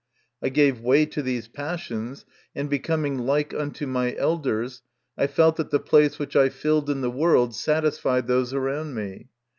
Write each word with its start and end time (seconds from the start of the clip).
I 0.41 0.49
gave 0.49 0.79
way 0.81 1.05
to 1.05 1.21
these 1.21 1.47
passions, 1.47 2.25
and 2.55 2.67
becoming 2.67 3.19
like 3.19 3.53
unto 3.53 3.85
my 3.85 4.15
elders, 4.15 4.81
I 5.15 5.27
felt 5.27 5.57
that 5.57 5.69
the 5.69 5.79
place 5.79 6.17
which 6.17 6.35
I 6.35 6.49
filled 6.49 6.89
in 6.89 7.01
the 7.01 7.11
world 7.11 7.53
satisfied 7.53 8.25
those 8.25 8.51
around 8.51 8.95
me. 8.95 9.27